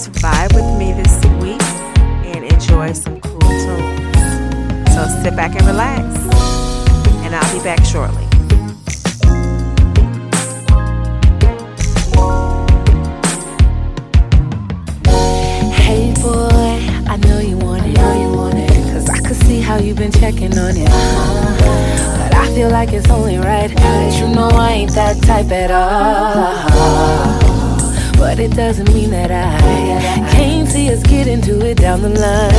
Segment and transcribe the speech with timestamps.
[0.00, 1.60] to vibe with me this week
[2.24, 4.94] and enjoy some cool tunes.
[4.94, 6.02] So, sit back and relax,
[7.22, 8.24] and I'll be back shortly.
[15.84, 18.70] Hey boy, I know you want it, know you want it.
[18.94, 20.86] Cause I could see how you've been checking on it.
[20.86, 25.70] But I feel like it's only right that you know I ain't that type at
[25.70, 26.69] all.
[28.20, 29.58] But it doesn't mean that I
[30.30, 32.52] can't see us get into it down the line.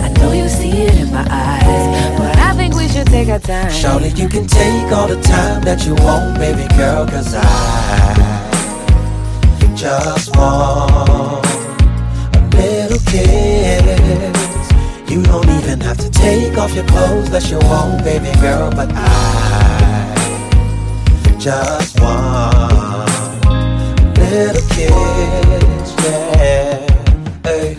[0.00, 3.38] I know you see it in my eyes, but I think we should take our
[3.38, 3.70] time.
[3.70, 7.42] Shawty, you can take all the time that you want, baby girl, cause I
[9.76, 11.44] just want
[12.34, 14.70] a little kiss.
[15.10, 18.90] You don't even have to take off your clothes unless you want, baby girl, but
[18.94, 20.16] I
[21.38, 22.49] just want
[24.30, 26.86] little kiss, yeah.
[27.42, 27.74] Hey.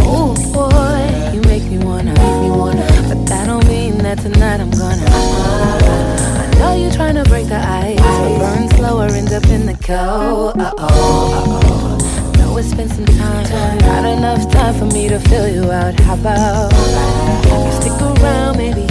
[0.00, 2.86] Ooh boy, you make me wanna, make me wanna.
[3.08, 5.04] But that don't mean that tonight I'm gonna.
[5.06, 9.74] I know you're trying to break the ice, but burn slower, end up in the
[9.74, 10.56] cold.
[10.58, 12.32] Uh oh, uh oh.
[12.38, 16.00] Know it's been some time, not enough time for me to fill you out.
[16.00, 18.56] How about you stick around?
[18.56, 18.85] Maybe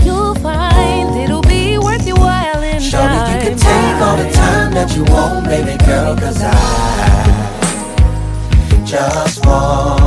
[3.58, 6.54] take all the time that you want, baby girl, cause I
[8.86, 10.05] just want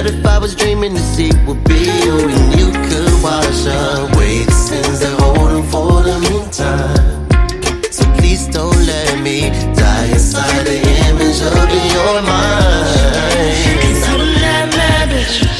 [0.00, 4.44] what if I was dreaming the sea would be you and you could wash away
[4.44, 7.28] the sins that hold them for the meantime?
[7.92, 12.88] So please don't let me die inside the image of your mind.
[13.82, 15.59] Cause I'm that bad bitch.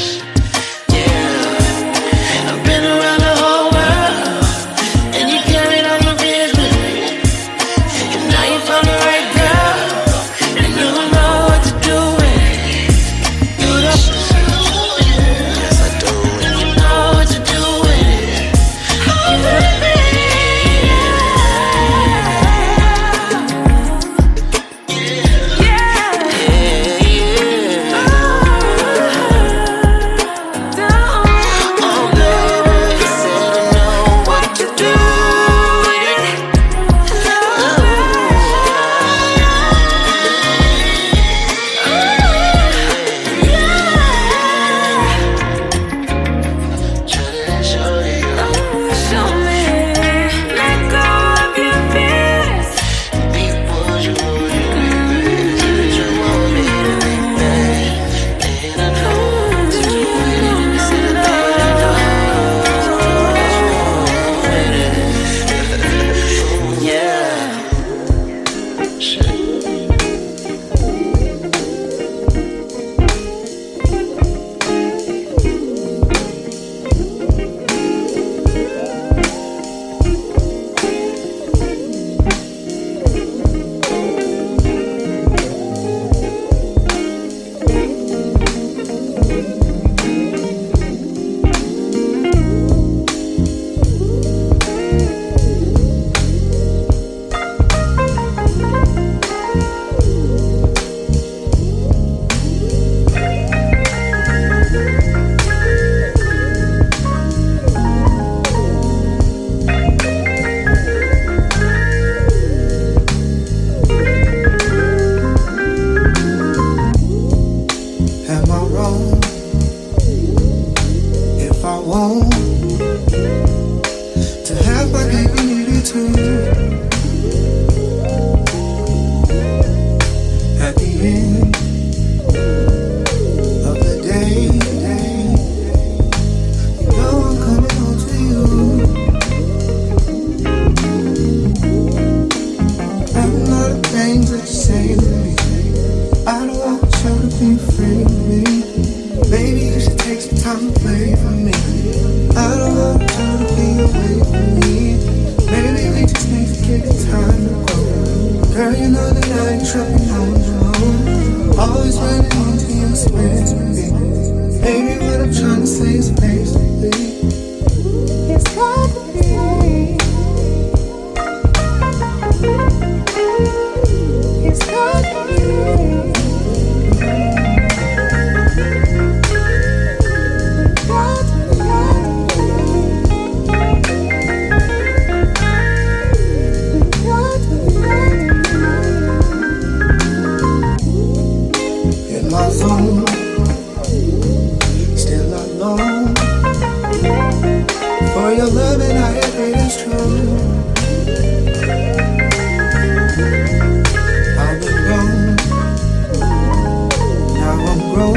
[207.93, 208.15] But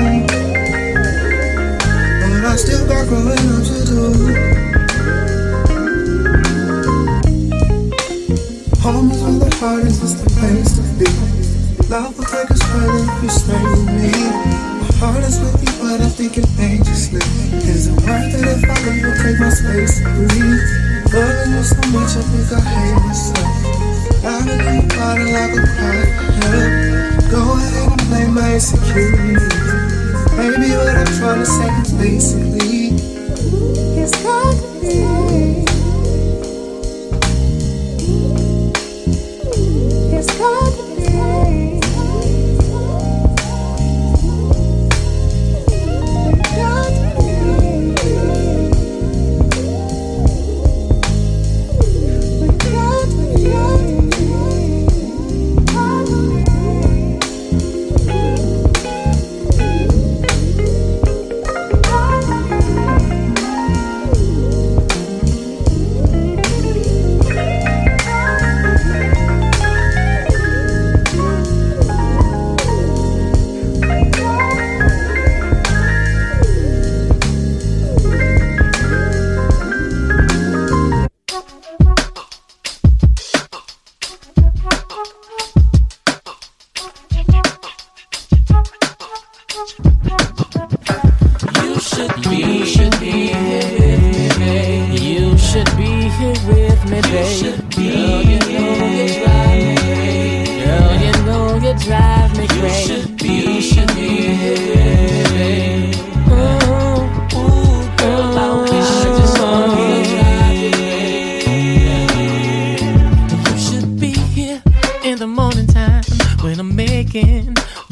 [2.47, 4.01] I still got growing up to do.
[8.81, 11.07] Home is where the hardest is the place to be.
[11.89, 14.13] Love will break us further if you stay with me.
[14.79, 17.21] My heart is with you, but I'm thinking dangerously.
[17.67, 20.63] Is it worth it if I leave you take my space to breathe?
[21.13, 23.51] Loving you so much, I think I hate myself.
[24.25, 25.35] I've been in a bottle,
[27.31, 29.35] Go ahead and blame my insecurity.
[30.37, 32.89] Maybe what I'm trying to say is basically
[34.01, 35.24] it's.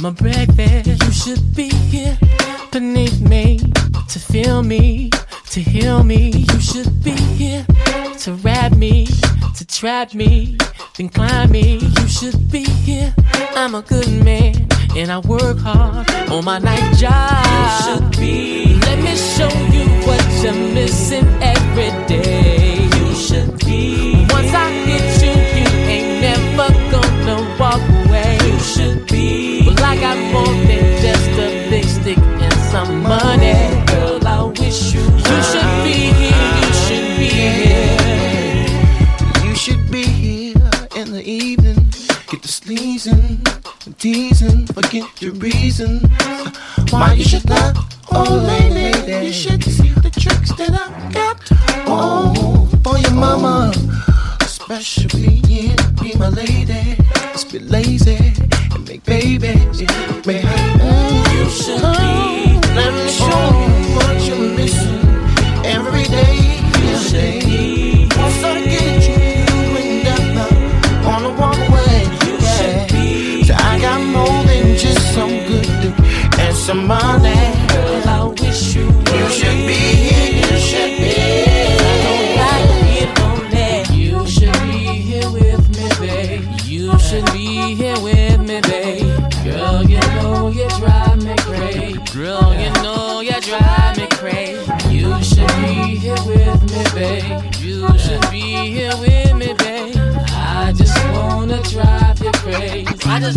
[0.02, 0.86] My breakfast.
[0.88, 2.18] You should be here
[2.72, 3.58] beneath me
[4.08, 5.10] to feel me,
[5.50, 6.44] to heal me.
[6.52, 7.64] You should be here
[8.18, 9.06] to wrap me,
[9.56, 10.56] to trap me,
[10.96, 11.78] then climb me.
[11.78, 13.14] You should be here.
[13.54, 14.66] I'm a good man
[14.96, 17.46] and I work hard on my night job.
[17.46, 18.74] You should be.
[18.80, 22.21] Let me show you what you're missing every day.
[30.12, 30.30] I
[31.00, 33.56] just a big stick and some money.
[33.86, 35.00] Girl, I wish you.
[35.00, 36.52] You should be here.
[36.60, 37.28] You should be
[37.60, 37.96] here.
[39.42, 41.88] You should be here in the evening.
[42.28, 42.42] Get
[44.66, 46.00] forget reason
[46.90, 47.48] why you should.
[48.10, 51.40] Oh, lady, you should see the tricks that I got.
[51.86, 53.72] Oh, for your mama,
[54.42, 55.40] especially
[56.02, 56.98] be my lady.
[57.32, 58.51] Let's be lazy
[58.98, 59.54] and.
[60.26, 62.68] May I, mm, You should be.
[62.76, 63.26] let me show
[63.62, 65.00] you what you're missing
[65.64, 66.36] every day.
[66.94, 68.08] Every day.
[68.16, 69.16] Once I get you,
[69.48, 70.48] you ain't never
[71.08, 72.04] on the walkway.
[72.40, 73.44] Yeah.
[73.44, 77.21] So I got more than just some good dick and some money.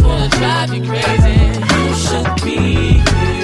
[0.06, 1.38] Wanna drive you crazy.
[1.76, 3.35] You should be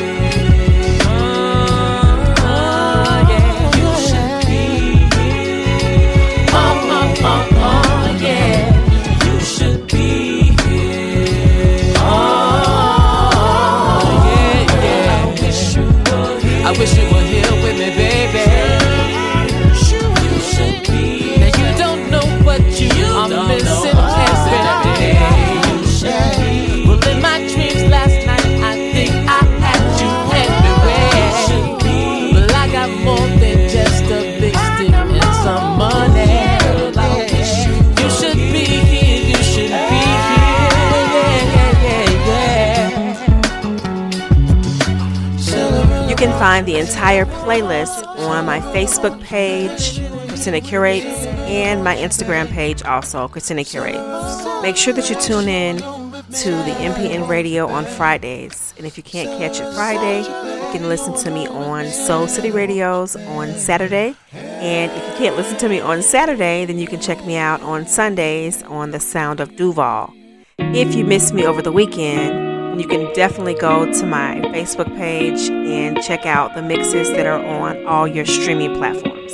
[46.42, 51.06] find the entire playlist on my Facebook page, Christina Curates,
[51.46, 54.44] and my Instagram page, also Christina Curates.
[54.64, 58.74] Make sure that you tune in to the MPN radio on Fridays.
[58.76, 62.50] And if you can't catch it Friday, you can listen to me on Soul City
[62.50, 64.16] Radios on Saturday.
[64.34, 67.62] And if you can't listen to me on Saturday, then you can check me out
[67.62, 70.12] on Sundays on the Sound of Duval.
[70.58, 75.50] If you miss me over the weekend, you can definitely go to my Facebook page
[75.50, 79.34] and check out the mixes that are on all your streaming platforms.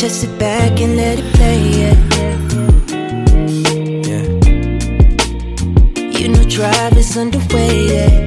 [0.00, 1.94] Just sit back and let it play, yeah.
[4.08, 4.26] Yeah.
[6.18, 8.24] You know, drive is underway, yeah.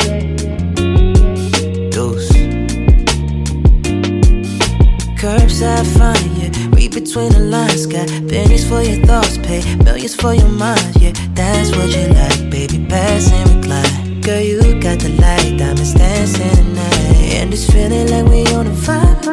[1.91, 2.31] Dose.
[5.19, 6.50] Curbside fine, yeah.
[6.75, 10.99] Read between the lines, got pennies for your thoughts, pay millions for your mind, yeah.
[11.39, 12.86] That's what you like, baby.
[12.89, 14.19] Pass and recline.
[14.19, 18.75] Girl, you got the light, diamonds dancing tonight, and it's feeling like we on a
[18.86, 19.24] vibe.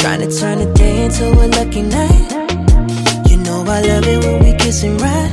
[0.00, 2.26] Trying to turn the day into a lucky night.
[3.30, 5.32] You know I love it when we kiss and ride.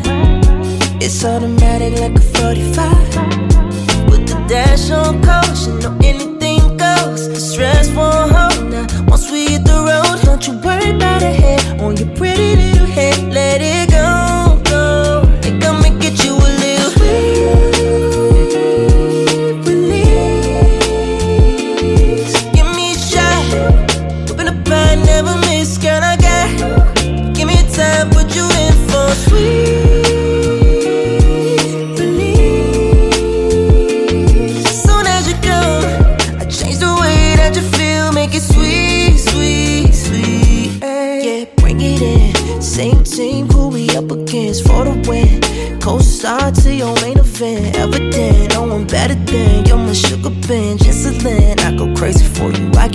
[1.02, 4.10] It's automatic like a 45.
[4.10, 7.30] With the dash on caution, know anything goes.
[7.30, 8.86] The stress won't hold now.
[9.08, 12.86] Once we hit the road, don't you worry about a head on your pretty little
[12.86, 13.18] head.
[13.34, 13.95] Let it go,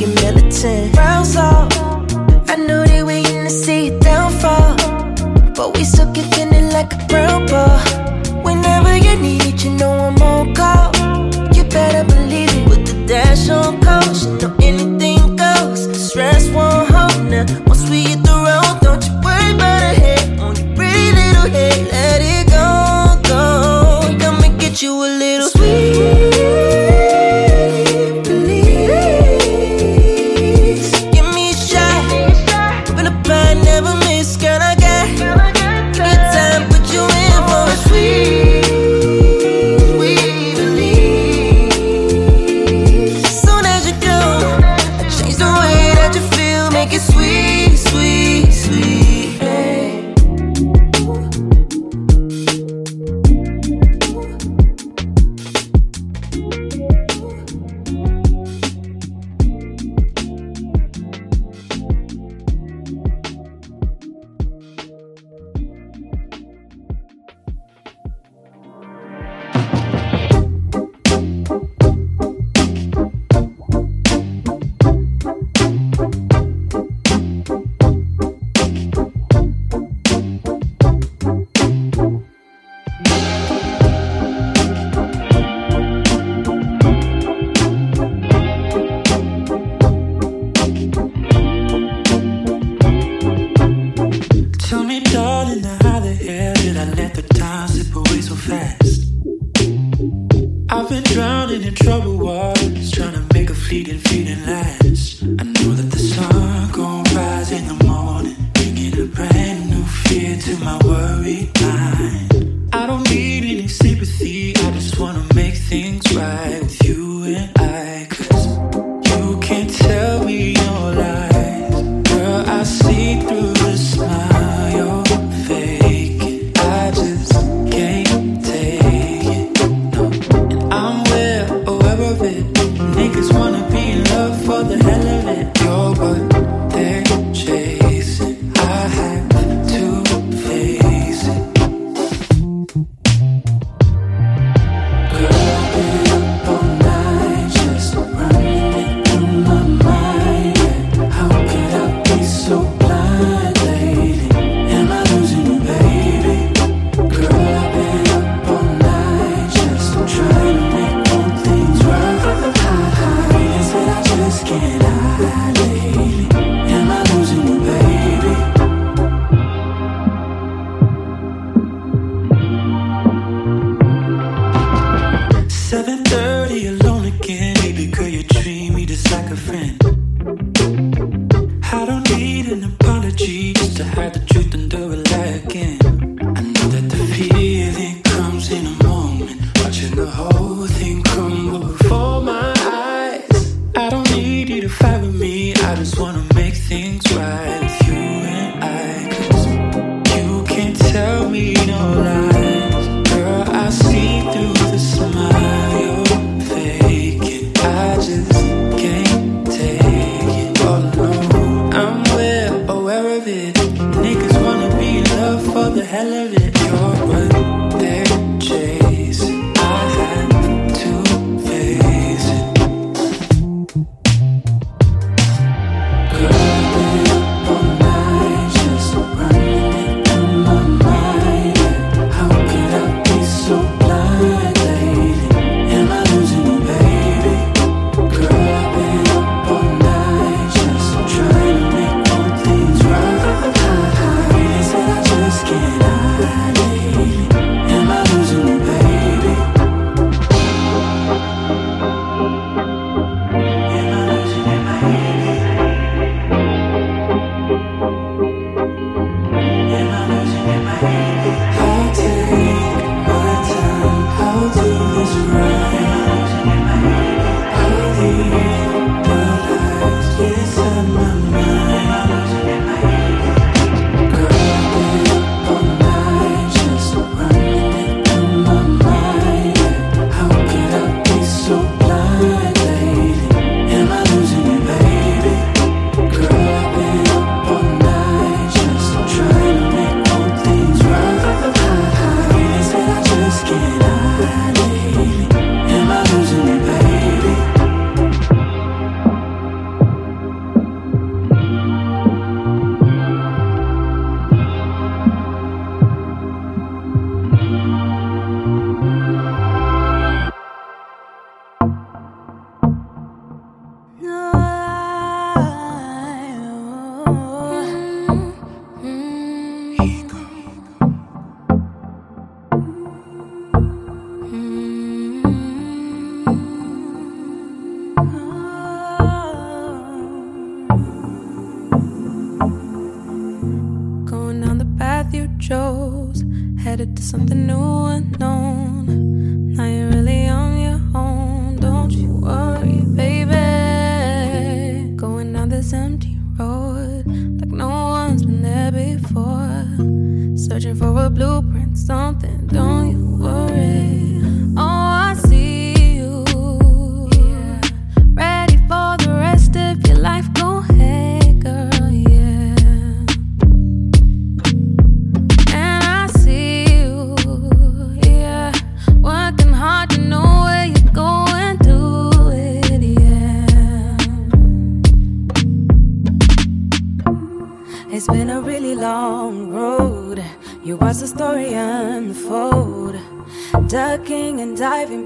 [0.00, 0.97] fucking militant.
[0.97, 1.73] Rounds off.
[2.49, 4.76] I knew they were gonna see it downfall,
[5.54, 6.10] but we still.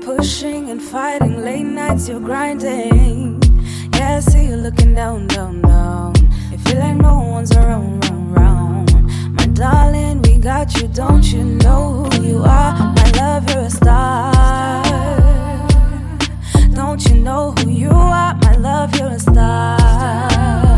[0.05, 3.40] pushing and fighting, late nights you're grinding.
[3.95, 6.12] Yeah, I see you looking down, down, down.
[6.51, 8.93] You feel like no one's around, round, round.
[9.37, 12.75] My darling, we got you, don't you know who you are?
[12.95, 14.85] My love, you're a star.
[16.75, 18.35] Don't you know who you are?
[18.43, 20.73] My love, you're a star.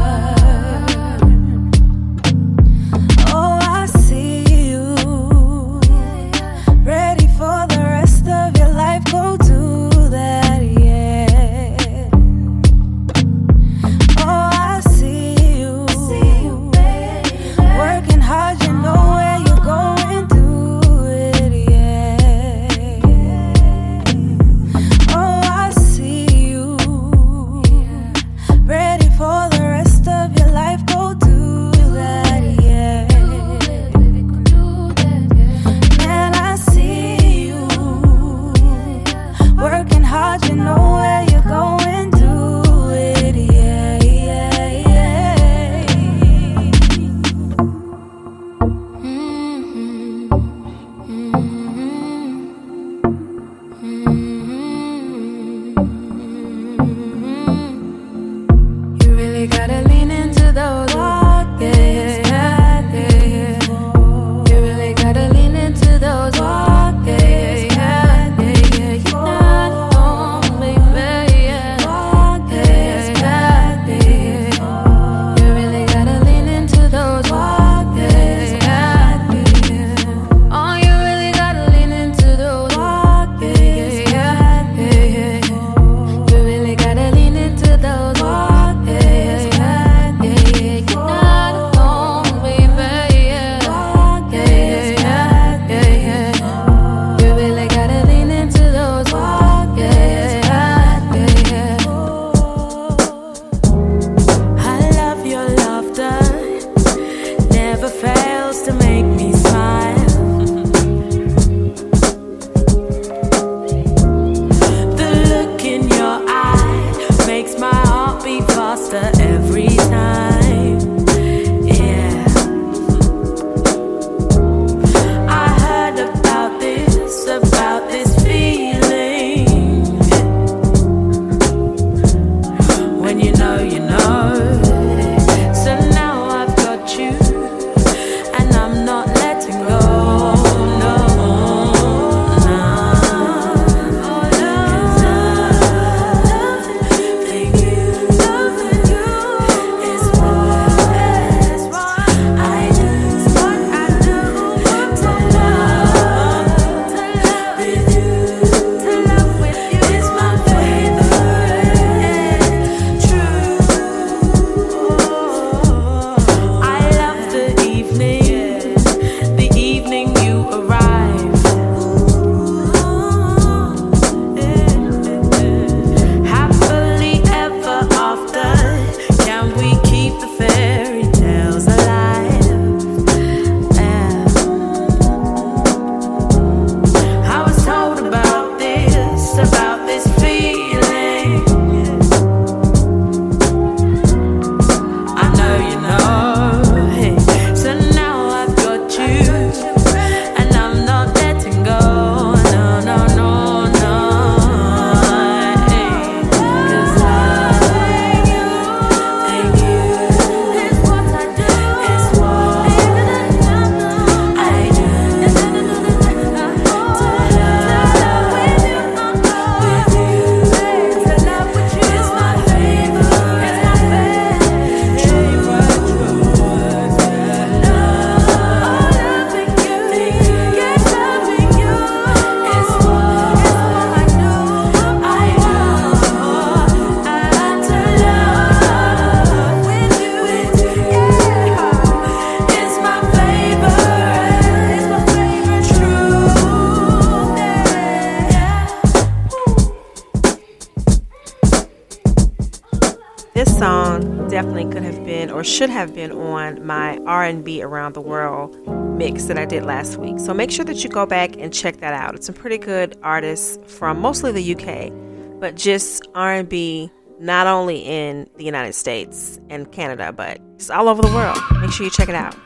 [255.57, 258.55] should have been on my R&B around the world
[258.99, 260.19] mix that I did last week.
[260.19, 262.15] So make sure that you go back and check that out.
[262.15, 264.93] It's some pretty good artists from mostly the UK,
[265.41, 271.01] but just R&B not only in the United States and Canada, but just all over
[271.01, 271.39] the world.
[271.63, 272.37] Make sure you check it out.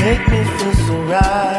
[0.00, 1.57] make me feel so right.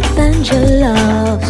[0.00, 1.42] to find.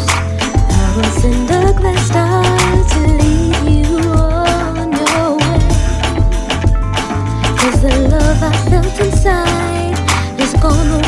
[0.80, 2.44] I will send a star
[2.92, 5.38] to lead you on your
[7.82, 11.07] the love I felt inside is gone away.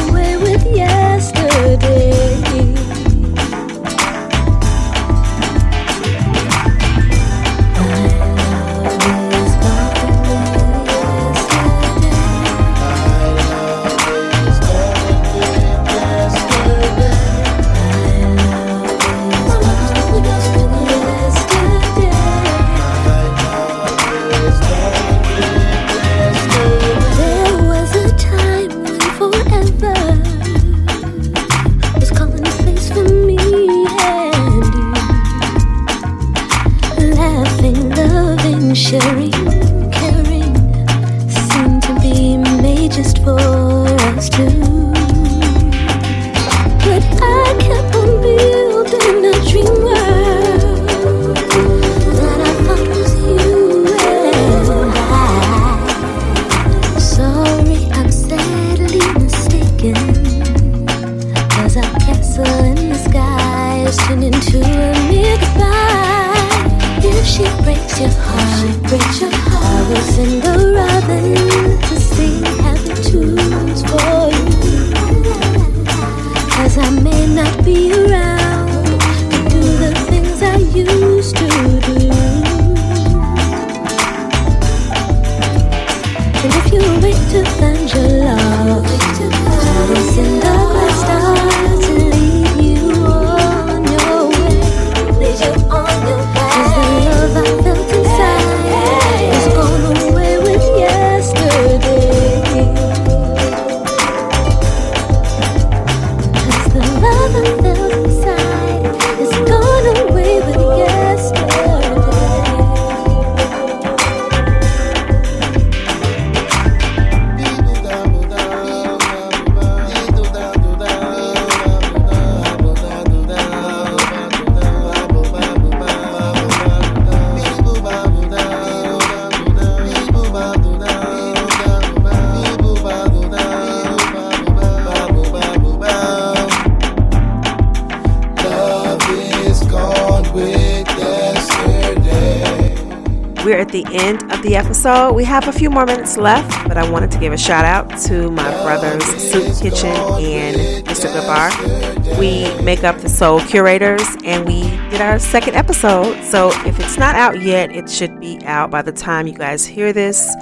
[144.80, 145.14] Episode.
[145.14, 148.00] We have a few more minutes left, but I wanted to give a shout out
[148.04, 151.12] to my brothers, Soup Kitchen and Mr.
[151.12, 152.18] Gabar.
[152.18, 156.22] We make up the Soul Curators, and we did our second episode.
[156.24, 159.66] So if it's not out yet, it should be out by the time you guys
[159.66, 160.34] hear this,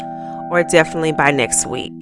[0.53, 1.93] or definitely by next week.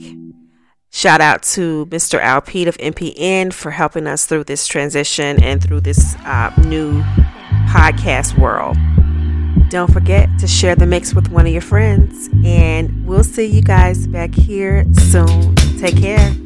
[0.90, 2.20] Shout out to Mr.
[2.20, 7.02] Al Pete of MPN for helping us through this transition and through this uh, new
[7.70, 8.76] podcast world.
[9.68, 13.60] Don't forget to share the mix with one of your friends, and we'll see you
[13.60, 15.54] guys back here soon.
[15.80, 16.45] Take care.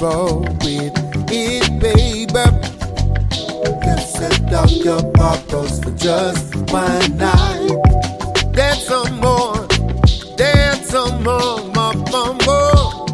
[0.00, 0.94] roll with
[1.30, 2.28] it, baby.
[3.84, 7.76] Let's set up your bubbles for just one night.
[8.52, 9.66] Dance some more,
[10.36, 13.08] dance some more, my bumble.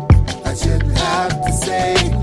[0.44, 2.13] I shouldn't have to say.